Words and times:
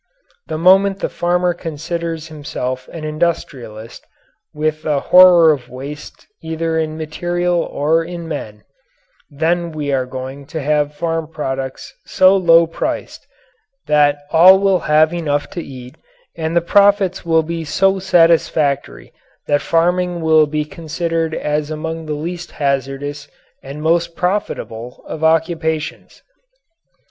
The 0.47 0.57
moment 0.57 0.97
the 0.97 1.09
farmer 1.09 1.53
considers 1.53 2.29
himself 2.29 2.89
as 2.89 2.95
an 2.95 3.03
industrialist, 3.03 4.03
with 4.51 4.83
a 4.83 4.99
horror 4.99 5.51
of 5.51 5.69
waste 5.69 6.25
either 6.41 6.75
in 6.79 6.97
material 6.97 7.59
or 7.61 8.03
in 8.03 8.27
men, 8.27 8.63
then 9.29 9.71
we 9.71 9.91
are 9.93 10.07
going 10.07 10.47
to 10.47 10.59
have 10.59 10.95
farm 10.95 11.27
products 11.27 11.93
so 12.03 12.35
low 12.35 12.65
priced 12.65 13.27
that 13.85 14.17
all 14.31 14.57
will 14.59 14.79
have 14.89 15.13
enough 15.13 15.51
to 15.51 15.61
eat, 15.63 15.97
and 16.35 16.55
the 16.55 16.61
profits 16.61 17.23
will 17.23 17.43
be 17.43 17.63
so 17.63 17.99
satisfactory 17.99 19.13
that 19.45 19.61
farming 19.61 20.21
will 20.21 20.47
be 20.47 20.65
considered 20.65 21.35
as 21.35 21.69
among 21.69 22.07
the 22.07 22.15
least 22.15 22.53
hazardous 22.53 23.27
and 23.61 23.83
most 23.83 24.15
profitable 24.15 25.03
of 25.05 25.23
occupations. 25.23 26.23